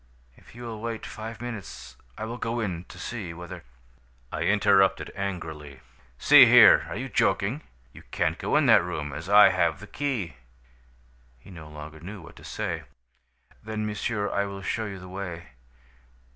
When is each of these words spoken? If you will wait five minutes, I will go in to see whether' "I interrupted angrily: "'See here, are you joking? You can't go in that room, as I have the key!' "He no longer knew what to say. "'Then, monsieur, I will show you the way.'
If 0.35 0.55
you 0.55 0.63
will 0.63 0.81
wait 0.81 1.05
five 1.05 1.39
minutes, 1.41 1.95
I 2.17 2.25
will 2.25 2.39
go 2.39 2.59
in 2.59 2.85
to 2.85 2.97
see 2.97 3.35
whether' 3.35 3.63
"I 4.31 4.41
interrupted 4.45 5.11
angrily: 5.15 5.81
"'See 6.17 6.47
here, 6.47 6.87
are 6.89 6.95
you 6.95 7.07
joking? 7.07 7.61
You 7.93 8.01
can't 8.09 8.39
go 8.39 8.55
in 8.55 8.65
that 8.65 8.83
room, 8.83 9.13
as 9.13 9.29
I 9.29 9.49
have 9.49 9.79
the 9.79 9.85
key!' 9.85 10.37
"He 11.37 11.51
no 11.51 11.69
longer 11.69 11.99
knew 11.99 12.19
what 12.19 12.35
to 12.37 12.43
say. 12.43 12.81
"'Then, 13.63 13.85
monsieur, 13.85 14.27
I 14.31 14.45
will 14.45 14.63
show 14.63 14.87
you 14.87 14.97
the 14.97 15.07
way.' 15.07 15.49